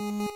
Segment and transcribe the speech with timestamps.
[0.00, 0.28] Hallo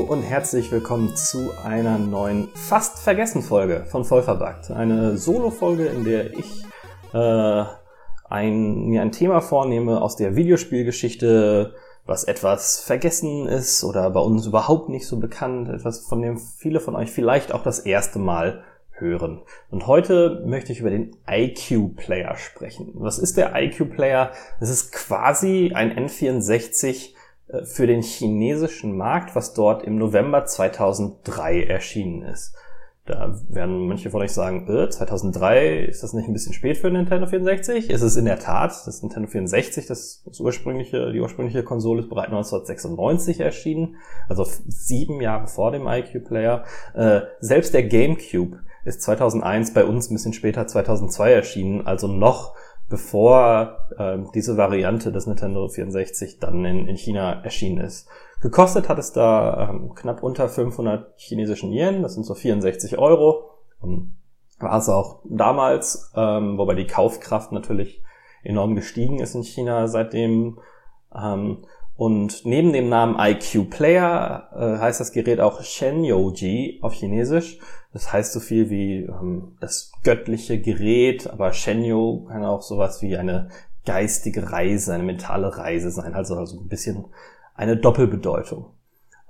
[0.00, 4.70] und herzlich willkommen zu einer neuen fast vergessen Folge von Vollverbackt.
[4.70, 6.66] Eine Solo-Folge, in der ich
[7.14, 7.64] äh,
[8.28, 11.74] ein, mir ein Thema vornehme aus der Videospielgeschichte,
[12.04, 16.80] was etwas vergessen ist oder bei uns überhaupt nicht so bekannt, etwas von dem viele
[16.80, 19.42] von euch vielleicht auch das erste Mal hören.
[19.70, 22.92] Und heute möchte ich über den IQ-Player sprechen.
[22.94, 24.32] Was ist der IQ-Player?
[24.60, 27.10] Es ist quasi ein N64
[27.48, 32.54] äh, für den chinesischen Markt, was dort im November 2003 erschienen ist.
[33.04, 36.88] Da werden manche von euch sagen, äh, 2003, ist das nicht ein bisschen spät für
[36.88, 37.90] Nintendo 64?
[37.90, 42.08] Es ist in der Tat, das Nintendo 64, das, das ursprüngliche, die ursprüngliche Konsole ist
[42.08, 43.96] bereits 1996 erschienen,
[44.28, 46.64] also sieben Jahre vor dem IQ Player.
[46.94, 52.54] Äh, selbst der GameCube ist 2001 bei uns ein bisschen später 2002 erschienen, also noch
[52.88, 58.06] bevor äh, diese Variante des Nintendo 64 dann in, in China erschienen ist.
[58.42, 63.50] Gekostet hat es da ähm, knapp unter 500 chinesischen Yen, das sind so 64 Euro.
[63.82, 64.14] Ähm,
[64.58, 68.02] war es auch damals, ähm, wobei die Kaufkraft natürlich
[68.42, 70.58] enorm gestiegen ist in China seitdem.
[71.14, 71.58] Ähm,
[71.94, 77.58] und neben dem Namen IQ Player äh, heißt das Gerät auch Shenyouji auf Chinesisch.
[77.92, 83.16] Das heißt so viel wie ähm, das göttliche Gerät, aber Shenyo kann auch sowas wie
[83.16, 83.50] eine
[83.84, 87.04] geistige Reise, eine mentale Reise sein, also, also ein bisschen
[87.62, 88.66] eine Doppelbedeutung.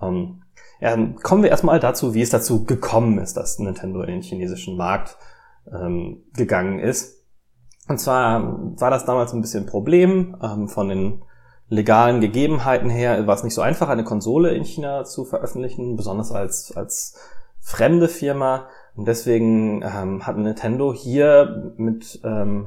[0.00, 0.42] Ähm,
[0.80, 4.76] ja, kommen wir erstmal dazu, wie es dazu gekommen ist, dass Nintendo in den chinesischen
[4.76, 5.16] Markt
[5.72, 7.24] ähm, gegangen ist.
[7.88, 11.22] Und zwar war das damals ein bisschen ein Problem ähm, von den
[11.68, 16.30] legalen Gegebenheiten her war es nicht so einfach, eine Konsole in China zu veröffentlichen, besonders
[16.32, 17.18] als, als
[17.60, 18.68] fremde Firma.
[18.94, 22.66] Und deswegen ähm, hat Nintendo hier mit ähm,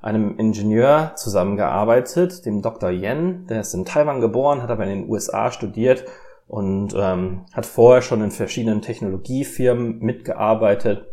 [0.00, 2.90] einem Ingenieur zusammengearbeitet, dem Dr.
[2.90, 3.46] Yen.
[3.48, 6.04] Der ist in Taiwan geboren, hat aber in den USA studiert
[6.46, 11.06] und ähm, hat vorher schon in verschiedenen Technologiefirmen mitgearbeitet,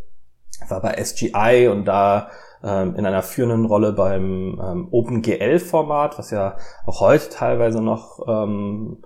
[0.69, 2.29] war bei SGI und da
[2.63, 9.03] ähm, in einer führenden Rolle beim ähm, OpenGL-Format, was ja auch heute teilweise noch ähm,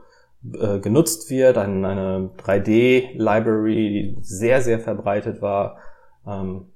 [0.59, 5.77] äh, genutzt wird, ein, eine 3D-Library, die sehr, sehr verbreitet war.
[6.25, 6.70] Ähm,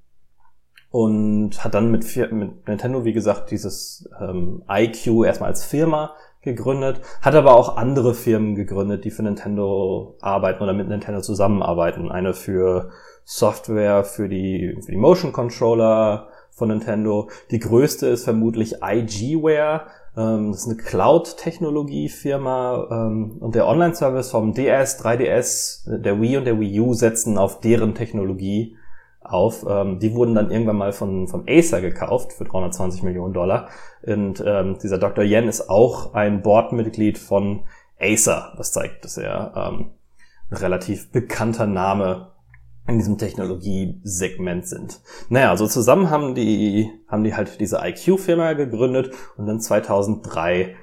[0.92, 7.02] und hat dann mit, mit Nintendo, wie gesagt, dieses ähm, IQ erstmal als Firma gegründet,
[7.22, 12.12] hat aber auch andere Firmen gegründet, die für Nintendo arbeiten oder mit Nintendo zusammenarbeiten.
[12.12, 12.92] Eine für
[13.24, 17.30] Software, für die, für die Motion Controller, von Nintendo.
[17.52, 19.88] Die größte ist vermutlich IGWare.
[20.18, 26.46] Ähm, das ist eine Cloud-Technologie-Firma ähm, und der Online-Service vom DS, 3DS, der Wii und
[26.46, 28.78] der Wii U setzen auf deren Technologie
[29.26, 29.66] auf.
[29.68, 33.70] Ähm, die wurden dann irgendwann mal von, von Acer gekauft für 320 Millionen Dollar.
[34.04, 35.24] Und ähm, dieser Dr.
[35.24, 37.64] Yen ist auch ein Boardmitglied von
[38.00, 38.54] Acer.
[38.58, 39.92] Das zeigt, dass er ähm,
[40.52, 42.32] ein relativ bekannter Name
[42.88, 45.02] in diesem Technologiesegment sind.
[45.30, 50.76] Naja, also zusammen haben die, haben die halt diese IQ-Firma gegründet und dann 2003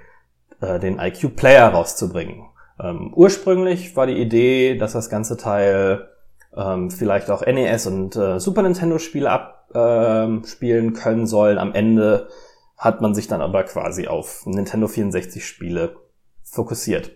[0.61, 2.47] äh, den IQ-Player rauszubringen.
[2.81, 6.09] Ähm, ursprünglich war die Idee, dass das ganze Teil
[6.57, 11.59] ähm, vielleicht auch NES und äh, Super Nintendo-Spiele abspielen ähm, können sollen.
[11.59, 12.29] Am Ende
[12.77, 15.97] hat man sich dann aber quasi auf Nintendo 64-Spiele
[16.43, 17.13] fokussiert.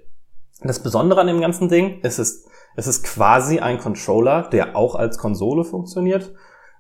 [0.63, 4.95] Das Besondere an dem ganzen Ding ist es, es ist quasi ein Controller, der auch
[4.95, 6.33] als Konsole funktioniert.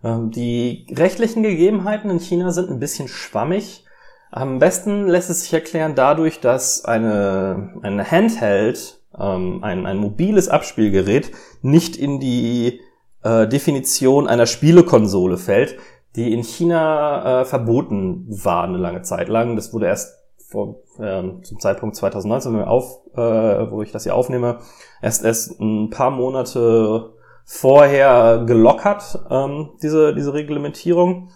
[0.02, 3.84] Ähm, die rechtlichen Gegebenheiten in China sind ein bisschen schwammig.
[4.30, 10.49] Am besten lässt es sich erklären dadurch, dass eine, eine Handheld, ähm, ein, ein mobiles
[10.49, 11.32] Abspielgerät,
[11.62, 12.81] nicht in die
[13.22, 15.77] äh, Definition einer Spielekonsole fällt,
[16.16, 19.56] die in China äh, verboten war eine lange Zeit lang.
[19.56, 20.15] Das wurde erst
[20.49, 24.59] vor, äh, zum Zeitpunkt 2019, wenn wir auf, äh, wo ich das hier aufnehme,
[25.03, 27.12] erst erst ein paar Monate
[27.44, 31.28] vorher gelockert, ähm, diese, diese Reglementierung.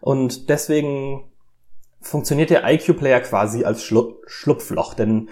[0.00, 1.24] Und deswegen
[2.00, 5.28] funktioniert der IQ-Player quasi als Schlu Schlupfloch, denn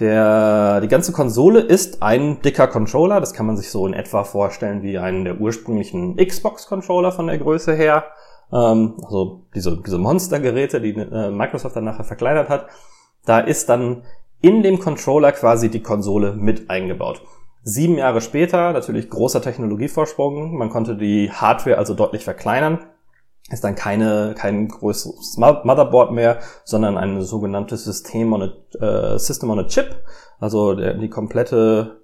[0.00, 4.24] der, die ganze Konsole ist ein dicker Controller, das kann man sich so in etwa
[4.24, 8.04] vorstellen wie einen der ursprünglichen Xbox-Controller von der Größe her.
[8.52, 12.66] Ähm, also diese, diese Monstergeräte, die äh, Microsoft dann nachher verkleinert hat.
[13.26, 14.02] Da ist dann
[14.40, 17.22] in dem Controller quasi die Konsole mit eingebaut.
[17.62, 22.80] Sieben Jahre später, natürlich großer Technologievorsprung, man konnte die Hardware also deutlich verkleinern,
[23.52, 29.50] ist dann keine, kein größeres Motherboard mehr, sondern ein sogenanntes System on a, äh, System
[29.50, 29.94] on a Chip,
[30.40, 32.02] also der, die komplette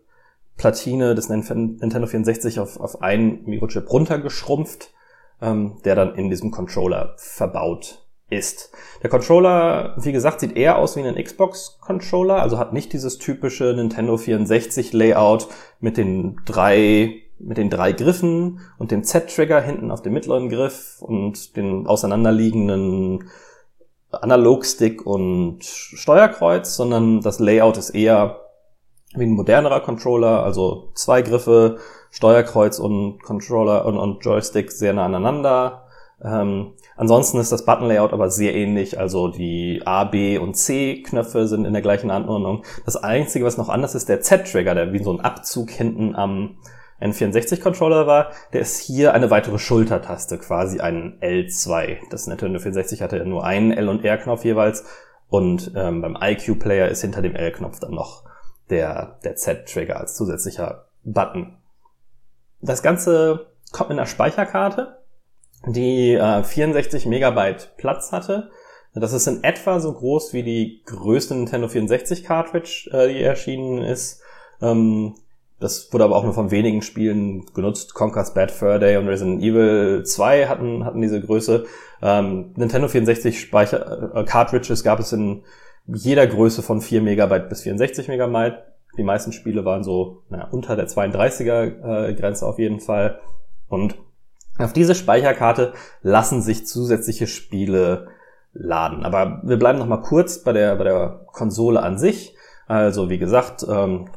[0.56, 4.92] Platine des Nintendo 64 auf, auf einen Mikrochip runtergeschrumpft,
[5.40, 8.70] ähm, der dann in diesem Controller verbaut ist.
[9.02, 13.72] Der Controller, wie gesagt, sieht eher aus wie ein Xbox-Controller, also hat nicht dieses typische
[13.74, 15.48] Nintendo 64-Layout
[15.80, 21.00] mit den drei mit den drei Griffen und dem Z-Trigger hinten auf dem mittleren Griff
[21.00, 23.30] und den auseinanderliegenden
[24.10, 28.40] Analogstick und Steuerkreuz, sondern das Layout ist eher
[29.14, 31.78] wie ein modernerer Controller, also zwei Griffe,
[32.10, 35.84] Steuerkreuz und Controller und, und Joystick sehr nah aneinander.
[36.22, 41.64] Ähm, ansonsten ist das Button-Layout aber sehr ähnlich, also die A, B und C-Knöpfe sind
[41.64, 42.64] in der gleichen Anordnung.
[42.84, 46.56] Das Einzige, was noch anders ist, der Z-Trigger, der wie so ein Abzug hinten am
[47.00, 51.98] N64-Controller war, der ist hier eine weitere Schultertaste, quasi ein L2.
[52.10, 54.84] Das Nintendo 64 hatte ja nur einen L- und R-Knopf jeweils
[55.28, 58.24] und ähm, beim IQ-Player ist hinter dem L-Knopf dann noch
[58.70, 61.56] der, der Z-Trigger als zusätzlicher Button.
[62.60, 64.98] Das Ganze kommt mit einer Speicherkarte,
[65.66, 68.50] die äh, 64 Megabyte Platz hatte.
[68.94, 73.78] Das ist in etwa so groß wie die größte Nintendo 64 Cartridge, äh, die erschienen
[73.78, 74.22] ist.
[74.60, 75.14] Ähm,
[75.60, 77.94] das wurde aber auch nur von wenigen Spielen genutzt.
[77.94, 81.66] Conker's Bad Fur Day und Resident Evil 2 hatten, hatten diese Größe.
[82.00, 85.42] Ähm, Nintendo 64 Speicher, äh, Cartridges gab es in
[85.86, 88.58] jeder Größe von 4 Megabyte bis 64 Megabyte.
[88.96, 93.18] Die meisten Spiele waren so naja, unter der 32er äh, Grenze auf jeden Fall.
[93.68, 93.96] Und
[94.58, 95.72] auf diese Speicherkarte
[96.02, 98.08] lassen sich zusätzliche Spiele
[98.52, 99.04] laden.
[99.04, 102.36] Aber wir bleiben noch mal kurz bei der, bei der Konsole an sich.
[102.66, 104.10] Also wie gesagt, ähm,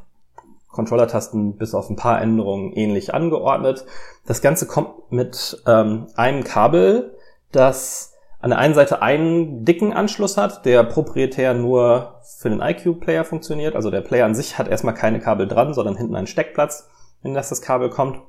[0.71, 3.85] Controller-Tasten bis auf ein paar Änderungen ähnlich angeordnet.
[4.25, 7.17] Das Ganze kommt mit ähm, einem Kabel,
[7.51, 13.23] das an der einen Seite einen dicken Anschluss hat, der proprietär nur für den iQ-Player
[13.23, 13.75] funktioniert.
[13.75, 16.89] Also der Player an sich hat erstmal keine Kabel dran, sondern hinten einen Steckplatz,
[17.23, 18.19] in das das Kabel kommt.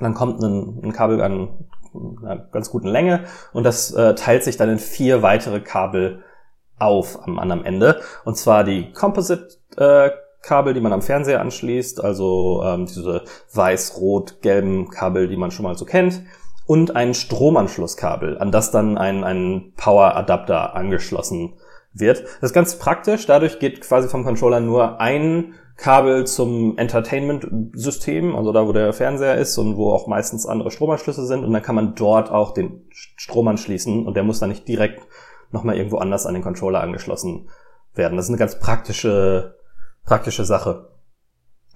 [0.00, 1.66] Dann kommt ein, ein Kabel an
[2.22, 6.24] einer ganz guten Länge und das äh, teilt sich dann in vier weitere Kabel
[6.78, 8.00] auf am anderen Ende.
[8.24, 10.10] Und zwar die Composite äh,
[10.44, 15.76] Kabel, die man am Fernseher anschließt, also ähm, diese weiß-rot-gelben Kabel, die man schon mal
[15.76, 16.22] so kennt,
[16.66, 21.54] und ein Stromanschlusskabel, an das dann ein, ein Power-Adapter angeschlossen
[21.92, 22.24] wird.
[22.40, 28.52] Das ist ganz praktisch, dadurch geht quasi vom Controller nur ein Kabel zum Entertainment-System, also
[28.52, 31.74] da, wo der Fernseher ist und wo auch meistens andere Stromanschlüsse sind und dann kann
[31.74, 35.02] man dort auch den Strom anschließen und der muss dann nicht direkt
[35.50, 37.48] nochmal irgendwo anders an den Controller angeschlossen
[37.94, 38.16] werden.
[38.16, 39.56] Das ist eine ganz praktische
[40.04, 40.88] praktische Sache.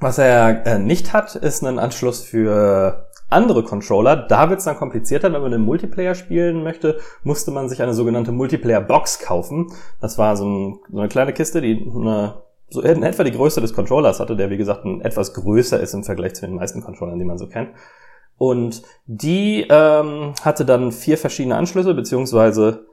[0.01, 4.17] Was er äh, nicht hat, ist ein Anschluss für andere Controller.
[4.17, 5.33] Da wird es dann komplizierter.
[5.33, 9.73] Wenn man einen Multiplayer spielen möchte, musste man sich eine sogenannte Multiplayer-Box kaufen.
[10.01, 13.61] Das war so, ein, so, eine kleine Kiste, die eine, so in etwa die Größe
[13.61, 16.83] des Controllers hatte, der wie gesagt ein etwas größer ist im Vergleich zu den meisten
[16.83, 17.71] Controllern, die man so kennt.
[18.37, 22.87] Und die ähm, hatte dann vier verschiedene Anschlüsse, beziehungsweise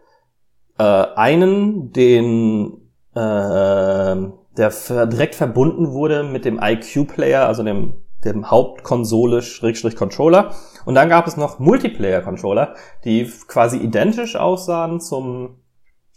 [0.79, 4.15] äh, einen, den äh,
[4.57, 4.71] der
[5.07, 10.53] direkt verbunden wurde mit dem IQ-Player, also dem, dem Hauptkonsole-Controller.
[10.85, 12.73] Und dann gab es noch Multiplayer-Controller,
[13.03, 15.57] die quasi identisch aussahen zum,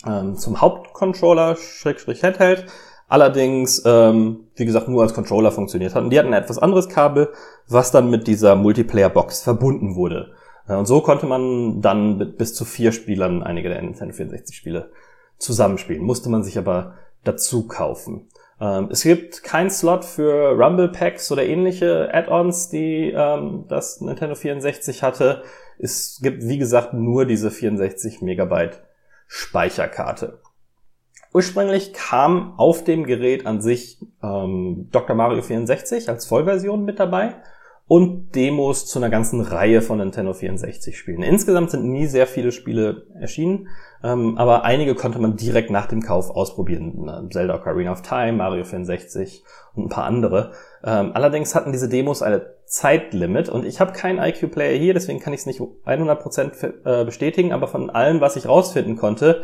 [0.06, 2.66] ähm, zum Hauptcontroller-Handheld,
[3.08, 6.10] allerdings, ähm, wie gesagt, nur als Controller funktioniert hatten.
[6.10, 7.32] Die hatten ein etwas anderes Kabel,
[7.66, 10.32] was dann mit dieser Multiplayer-Box verbunden wurde.
[10.66, 14.90] Und so konnte man dann mit bis zu vier Spielern einige der Nintendo 64 Spiele
[15.38, 16.02] zusammenspielen.
[16.02, 16.94] Musste man sich aber
[17.28, 18.28] dazu kaufen.
[18.60, 24.34] Ähm, es gibt keinen Slot für Rumble Packs oder ähnliche Add-ons, die ähm, das Nintendo
[24.34, 25.42] 64 hatte.
[25.78, 28.80] Es gibt, wie gesagt, nur diese 64 Megabyte
[29.26, 30.40] Speicherkarte.
[31.32, 35.14] Ursprünglich kam auf dem Gerät an sich ähm, Dr.
[35.14, 37.36] Mario 64 als Vollversion mit dabei
[37.88, 41.22] und Demos zu einer ganzen Reihe von Nintendo 64 Spielen.
[41.22, 43.68] Insgesamt sind nie sehr viele Spiele erschienen,
[44.04, 47.28] ähm, aber einige konnte man direkt nach dem Kauf ausprobieren.
[47.32, 49.42] Zelda Ocarina of Time, Mario 64
[49.74, 50.52] und ein paar andere.
[50.84, 55.32] Ähm, allerdings hatten diese Demos eine Zeitlimit und ich habe keinen IQ-Player hier, deswegen kann
[55.32, 59.42] ich es nicht 100% äh, bestätigen, aber von allem, was ich rausfinden konnte,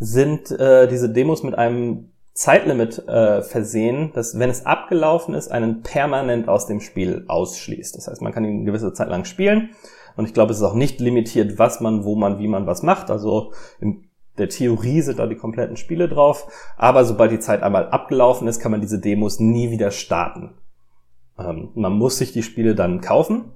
[0.00, 5.82] sind äh, diese Demos mit einem Zeitlimit äh, versehen, dass wenn es abgelaufen ist, einen
[5.82, 7.96] permanent aus dem Spiel ausschließt.
[7.96, 9.70] Das heißt, man kann ihn eine gewisse Zeit lang spielen
[10.16, 12.82] und ich glaube, es ist auch nicht limitiert, was man, wo man, wie man was
[12.82, 13.10] macht.
[13.10, 14.04] Also in
[14.36, 18.58] der Theorie sind da die kompletten Spiele drauf, aber sobald die Zeit einmal abgelaufen ist,
[18.58, 20.54] kann man diese Demos nie wieder starten.
[21.38, 23.52] Ähm, man muss sich die Spiele dann kaufen.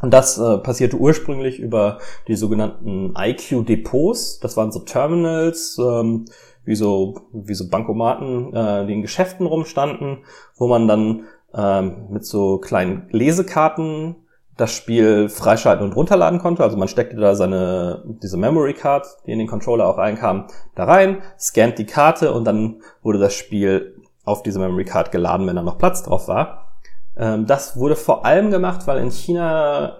[0.00, 4.40] Und das äh, passierte ursprünglich über die sogenannten IQ-Depots.
[4.40, 6.26] Das waren so Terminals, ähm,
[6.64, 10.18] wie so, wie so Bankomaten, äh, die in Geschäften rumstanden,
[10.56, 14.16] wo man dann ähm, mit so kleinen Lesekarten
[14.56, 16.62] das Spiel freischalten und runterladen konnte.
[16.62, 20.84] Also man steckte da seine, diese Memory Card, die in den Controller auch reinkam, da
[20.84, 25.56] rein, scannt die Karte und dann wurde das Spiel auf diese Memory Card geladen, wenn
[25.56, 26.78] da noch Platz drauf war.
[27.16, 29.96] Ähm, das wurde vor allem gemacht, weil in China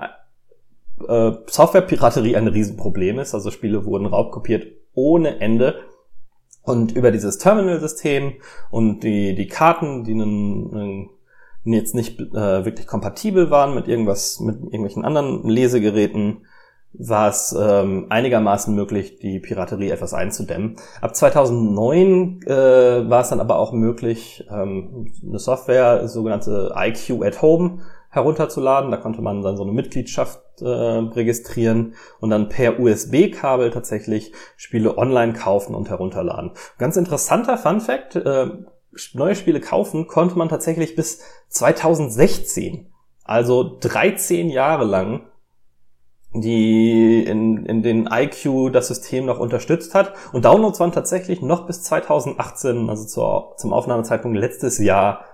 [1.09, 3.35] äh, Softwarepiraterie ein Riesenproblem ist.
[3.35, 5.81] Also Spiele wurden raubkopiert ohne Ende.
[6.65, 8.35] Und über dieses Terminal-System
[8.71, 11.11] und die, die Karten, die einen, einen
[11.75, 16.47] jetzt nicht äh, wirklich kompatibel waren mit irgendwas, mit irgendwelchen anderen Lesegeräten,
[16.97, 20.77] war es ähm, einigermaßen möglich, die Piraterie etwas einzudämmen.
[21.01, 22.51] Ab 2009 äh,
[23.11, 27.81] war es dann aber auch möglich, ähm, eine Software, sogenannte IQ at Home,
[28.15, 28.91] herunterzuladen.
[28.91, 34.97] Da konnte man dann so eine Mitgliedschaft äh, registrieren und dann per USB-Kabel tatsächlich Spiele
[34.97, 36.53] online kaufen und herunterladen.
[36.79, 38.47] Ganz interessanter Fun Fact, äh,
[39.13, 42.91] neue Spiele kaufen konnte man tatsächlich bis 2016.
[43.25, 45.27] Also 13 Jahre lang
[46.35, 50.15] die in, in den IQ das System noch unterstützt hat.
[50.33, 55.25] Und Downloads waren tatsächlich noch bis 2018, also zur, zum Aufnahmezeitpunkt letztes Jahr,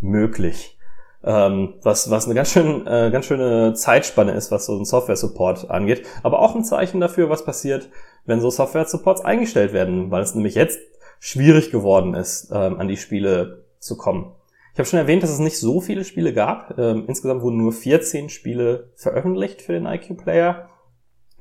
[0.00, 0.78] möglich.
[1.24, 5.70] Ähm, was, was eine ganz, schön, äh, ganz schöne Zeitspanne ist, was so ein Software-Support
[5.70, 6.04] angeht.
[6.22, 7.88] Aber auch ein Zeichen dafür, was passiert,
[8.26, 10.80] wenn so Software-Supports eingestellt werden, weil es nämlich jetzt
[11.20, 14.32] schwierig geworden ist, ähm, an die Spiele zu kommen.
[14.72, 16.78] Ich habe schon erwähnt, dass es nicht so viele Spiele gab.
[16.78, 20.70] Ähm, insgesamt wurden nur 14 Spiele veröffentlicht für den IQ Player.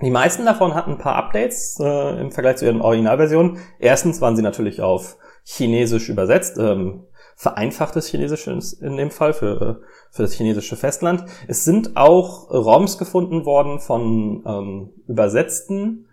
[0.01, 3.59] Die meisten davon hatten ein paar Updates äh, im Vergleich zu ihren Originalversionen.
[3.79, 7.05] Erstens waren sie natürlich auf Chinesisch übersetzt, ähm,
[7.41, 9.81] vereinfachtes Chinesisch in dem Fall für,
[10.11, 11.25] für das chinesische Festland.
[11.47, 16.05] Es sind auch ROMs gefunden worden von ähm, übersetzten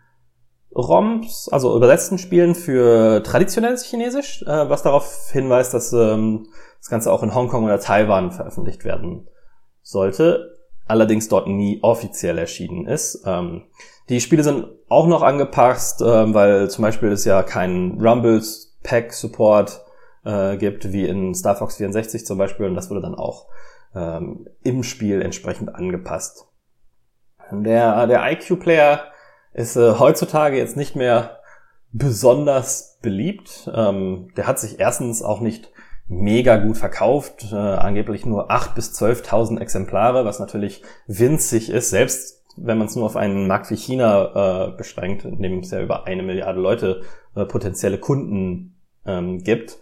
[0.74, 6.46] ROMs, also übersetzten Spielen für traditionelles Chinesisch, äh, was darauf hinweist, dass ähm,
[6.78, 9.28] das Ganze auch in Hongkong oder Taiwan veröffentlicht werden
[9.82, 10.56] sollte,
[10.86, 13.22] allerdings dort nie offiziell erschienen ist.
[13.26, 13.66] Ähm,
[14.08, 19.12] die Spiele sind auch noch angepasst, ähm, weil zum Beispiel es ja keinen Rumbles Pack
[19.12, 19.82] Support
[20.28, 23.46] äh, gibt, wie in Star Fox 64 zum Beispiel, und das wurde dann auch
[23.94, 26.46] ähm, im Spiel entsprechend angepasst.
[27.50, 29.04] Der, der IQ-Player
[29.54, 31.38] ist äh, heutzutage jetzt nicht mehr
[31.92, 33.70] besonders beliebt.
[33.74, 35.72] Ähm, der hat sich erstens auch nicht
[36.06, 42.44] mega gut verkauft, äh, angeblich nur 8.000 bis 12.000 Exemplare, was natürlich winzig ist, selbst
[42.56, 45.80] wenn man es nur auf einen Markt wie China äh, beschränkt, in dem es ja
[45.80, 47.02] über eine Milliarde Leute
[47.34, 48.74] äh, potenzielle Kunden
[49.06, 49.78] ähm, gibt.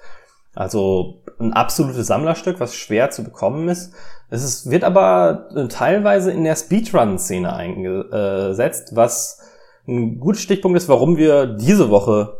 [0.56, 3.92] Also ein absolutes Sammlerstück, was schwer zu bekommen ist.
[4.30, 9.40] Es ist, wird aber äh, teilweise in der Speedrun-Szene eingesetzt, was
[9.86, 12.38] ein guter Stichpunkt ist, warum wir diese Woche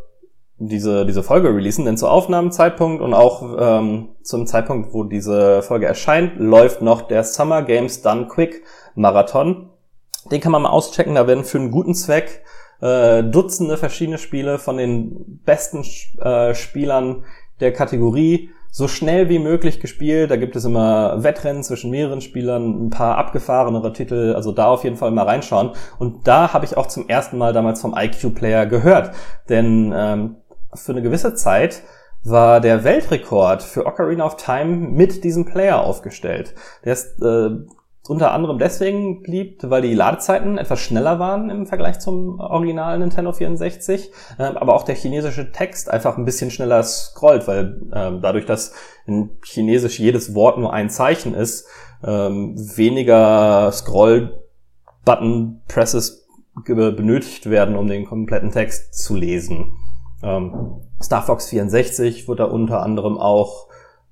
[0.59, 5.85] diese, diese Folge releasen, denn zu Aufnahmezeitpunkt und auch ähm, zum Zeitpunkt, wo diese Folge
[5.85, 8.63] erscheint, läuft noch der Summer Games Done Quick
[8.95, 9.69] Marathon.
[10.31, 12.43] Den kann man mal auschecken, da werden für einen guten Zweck
[12.81, 15.85] äh, Dutzende verschiedene Spiele von den besten
[16.19, 17.23] äh, Spielern
[17.59, 20.29] der Kategorie so schnell wie möglich gespielt.
[20.29, 24.83] Da gibt es immer Wettrennen zwischen mehreren Spielern, ein paar abgefahrenere Titel, also da auf
[24.83, 25.71] jeden Fall mal reinschauen.
[25.97, 29.11] Und da habe ich auch zum ersten Mal damals vom IQ-Player gehört.
[29.49, 30.35] Denn ähm,
[30.73, 31.81] für eine gewisse Zeit
[32.23, 36.53] war der Weltrekord für Ocarina of Time mit diesem Player aufgestellt.
[36.83, 37.49] Der ist äh,
[38.09, 43.33] unter anderem deswegen beliebt, weil die Ladezeiten etwas schneller waren im Vergleich zum Original Nintendo
[43.33, 48.45] 64, äh, aber auch der chinesische Text einfach ein bisschen schneller scrollt, weil äh, dadurch,
[48.45, 48.73] dass
[49.05, 51.67] in Chinesisch jedes Wort nur ein Zeichen ist,
[52.03, 56.27] äh, weniger Scroll-Button-Presses
[56.65, 59.73] benötigt werden, um den kompletten Text zu lesen.
[60.23, 63.66] Ähm, Star Fox 64 wird da unter anderem auch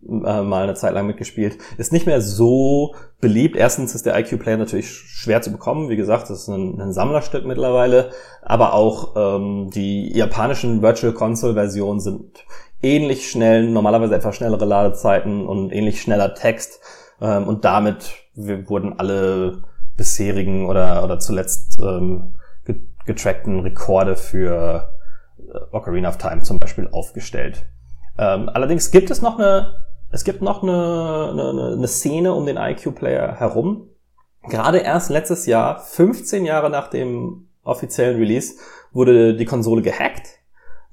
[0.08, 1.58] äh, mal eine Zeit lang mitgespielt.
[1.78, 3.56] Ist nicht mehr so beliebt.
[3.56, 5.90] Erstens ist der IQ-Player natürlich schwer zu bekommen.
[5.90, 8.12] Wie gesagt, das ist ein, ein Sammlerstück mittlerweile.
[8.42, 12.46] Aber auch ähm, die japanischen Virtual Console-Versionen sind
[12.82, 16.80] ähnlich schnell, normalerweise etwas schnellere Ladezeiten und ähnlich schneller Text.
[17.22, 19.64] Ähm, und damit wurden alle
[19.98, 22.36] bisherigen oder, oder zuletzt ähm,
[23.06, 24.90] getrackten Rekorde für
[25.40, 27.66] äh, Ocarina of Time zum Beispiel aufgestellt.
[28.18, 29.74] Ähm, allerdings gibt es noch eine
[30.12, 33.90] es gibt noch eine, eine, eine Szene um den IQ-Player herum.
[34.50, 38.56] Gerade erst letztes Jahr, 15 Jahre nach dem offiziellen Release,
[38.92, 40.40] wurde die Konsole gehackt.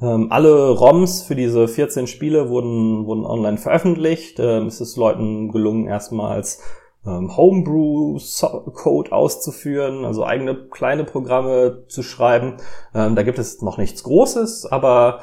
[0.00, 4.40] Ähm, alle ROMs für diese 14 Spiele wurden, wurden online veröffentlicht.
[4.40, 6.60] Ähm, es ist Leuten gelungen, erstmals
[7.06, 12.56] ähm, Homebrew-Code auszuführen, also eigene kleine Programme zu schreiben.
[12.94, 15.20] Ähm, da gibt es noch nichts Großes, aber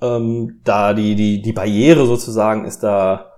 [0.00, 3.32] ähm, da die, die, die Barriere sozusagen ist da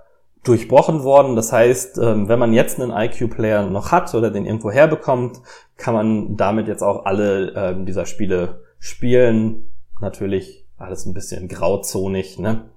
[0.45, 1.37] durchbrochen worden.
[1.37, 5.41] Das heißt, ähm, wenn man jetzt einen IQ-Player noch hat oder den irgendwo herbekommt,
[5.77, 9.73] kann man damit jetzt auch alle ähm, dieser Spiele spielen.
[10.01, 12.71] Natürlich alles ein bisschen grauzonig, ne?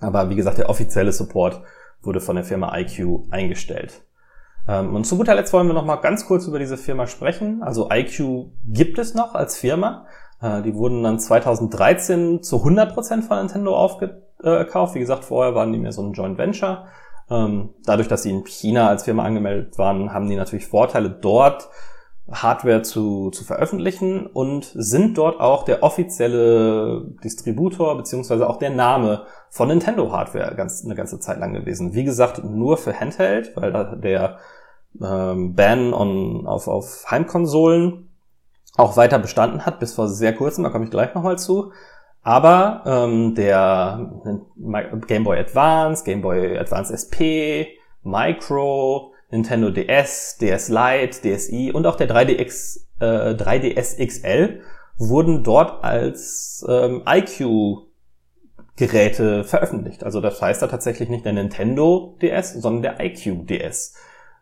[0.00, 1.62] Aber wie gesagt, der offizielle Support
[2.02, 4.02] wurde von der Firma IQ eingestellt.
[4.68, 7.62] Ähm, und zu guter Letzt wollen wir noch mal ganz kurz über diese Firma sprechen.
[7.62, 10.06] Also IQ gibt es noch als Firma.
[10.40, 14.94] Äh, die wurden dann 2013 zu 100% von Nintendo aufgekauft.
[14.94, 16.86] Wie gesagt, vorher waren die mehr so ein Joint Venture.
[17.30, 21.68] Ähm, dadurch, dass sie in China als Firma angemeldet waren, haben die natürlich Vorteile dort,
[22.30, 29.22] Hardware zu, zu veröffentlichen und sind dort auch der offizielle Distributor beziehungsweise auch der Name
[29.48, 31.94] von Nintendo Hardware ganz, eine ganze Zeit lang gewesen.
[31.94, 34.38] Wie gesagt, nur für Handheld, weil der
[35.00, 38.05] ähm, Ban on, auf, auf Heimkonsolen
[38.76, 41.72] auch weiter bestanden hat, bis vor sehr kurzem, da komme ich gleich nochmal zu.
[42.22, 44.10] Aber ähm, der
[45.06, 51.96] Game Boy Advance, Game Boy Advance SP, Micro, Nintendo DS, DS Lite, DSi und auch
[51.96, 54.60] der 3DX, äh, 3DS XL
[54.98, 57.86] wurden dort als ähm, IQ
[58.76, 60.04] Geräte veröffentlicht.
[60.04, 63.94] Also das heißt da tatsächlich nicht der Nintendo DS, sondern der IQ DS.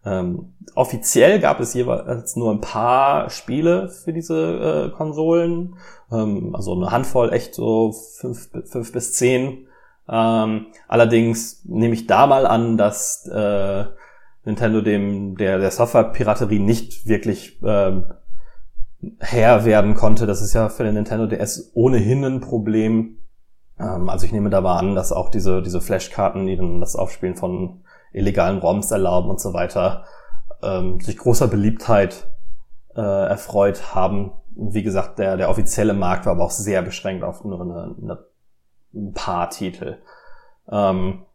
[0.07, 5.77] Ähm, offiziell gab es jeweils nur ein paar Spiele für diese äh, Konsolen,
[6.13, 9.67] ähm, also eine Handvoll, echt so fünf, fünf bis zehn.
[10.09, 13.85] Ähm, allerdings nehme ich da mal an, dass äh,
[14.45, 18.05] Nintendo dem der, der Software-Piraterie nicht wirklich ähm,
[19.19, 20.27] Herr werden konnte.
[20.27, 23.19] Das ist ja für den Nintendo DS ohnehin ein Problem.
[23.79, 26.97] Ähm, also ich nehme da mal an, dass auch diese, diese Flashkarten, die dann das
[26.97, 27.81] Aufspielen von
[28.15, 30.05] illegalen ROMs erlauben und so weiter,
[30.63, 32.27] ähm, sich großer Beliebtheit
[32.97, 34.33] äh, erfreut haben.
[34.57, 38.25] Wie gesagt, der, der offizielle Markt war aber auch sehr beschränkt auf nur eine, eine,
[38.95, 39.99] ein paar Titel.
[40.71, 41.27] Ähm,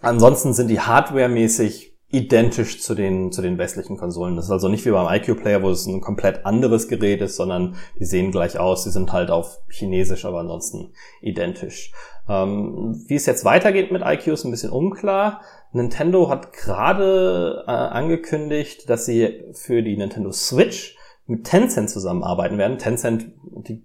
[0.00, 4.36] ansonsten sind die hardwaremäßig identisch zu den, zu den westlichen Konsolen.
[4.36, 7.74] Das ist also nicht wie beim IQ-Player, wo es ein komplett anderes Gerät ist, sondern
[7.98, 8.84] die sehen gleich aus.
[8.84, 11.92] Sie sind halt auf Chinesisch, aber ansonsten identisch.
[12.28, 15.40] Ähm, wie es jetzt weitergeht mit IQ ist ein bisschen unklar.
[15.74, 22.78] Nintendo hat gerade äh, angekündigt, dass sie für die Nintendo Switch mit Tencent zusammenarbeiten werden.
[22.78, 23.26] Tencent,
[23.66, 23.82] die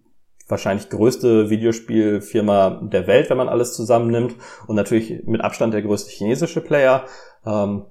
[0.47, 4.35] wahrscheinlich größte Videospielfirma der Welt, wenn man alles zusammennimmt
[4.67, 7.05] und natürlich mit Abstand der größte chinesische Player.
[7.43, 7.85] Ähm,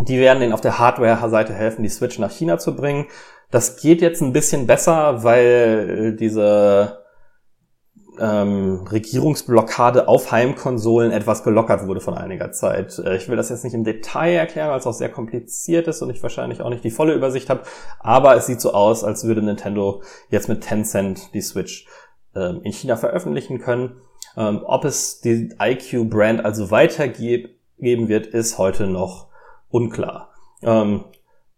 [0.00, 3.06] die werden denen auf der Hardware-Seite helfen, die Switch nach China zu bringen.
[3.50, 6.99] Das geht jetzt ein bisschen besser, weil diese
[8.20, 12.98] ähm, Regierungsblockade auf Heimkonsolen etwas gelockert wurde von einiger Zeit.
[12.98, 16.02] Äh, ich will das jetzt nicht im Detail erklären, weil es auch sehr kompliziert ist
[16.02, 17.62] und ich wahrscheinlich auch nicht die volle Übersicht habe.
[17.98, 21.86] Aber es sieht so aus, als würde Nintendo jetzt mit Tencent die Switch
[22.34, 23.96] ähm, in China veröffentlichen können.
[24.36, 29.28] Ähm, ob es die IQ-Brand also weitergeben wird, ist heute noch
[29.70, 30.30] unklar.
[30.62, 31.04] Ähm,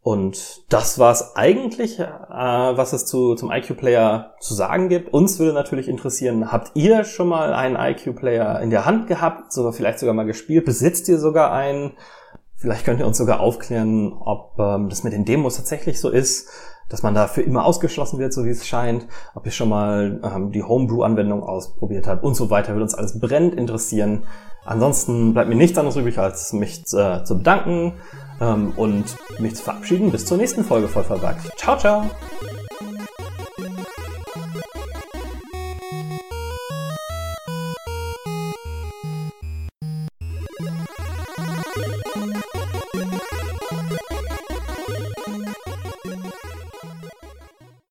[0.04, 5.12] und das war es eigentlich, äh, was es zu, zum IQ-Player zu sagen gibt.
[5.12, 9.72] Uns würde natürlich interessieren, habt ihr schon mal einen IQ-Player in der Hand gehabt, sogar
[9.72, 10.64] vielleicht sogar mal gespielt?
[10.64, 11.92] Besitzt ihr sogar einen?
[12.56, 16.48] Vielleicht könnt ihr uns sogar aufklären, ob ähm, das mit den Demos tatsächlich so ist,
[16.92, 19.06] dass man dafür immer ausgeschlossen wird, so wie es scheint.
[19.34, 23.18] Ob ihr schon mal ähm, die Homebrew-Anwendung ausprobiert habt und so weiter, würde uns alles
[23.18, 24.24] brennend interessieren.
[24.66, 27.94] Ansonsten bleibt mir nichts anderes übrig, als mich äh, zu bedanken
[28.42, 30.12] ähm, und mich zu verabschieden.
[30.12, 31.50] Bis zur nächsten Folge voll verbuggt.
[31.56, 32.10] Ciao, ciao!